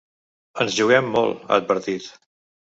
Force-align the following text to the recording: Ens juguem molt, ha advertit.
Ens 0.65 0.77
juguem 0.79 1.11
molt, 1.17 1.45
ha 1.51 1.59
advertit. 1.63 2.09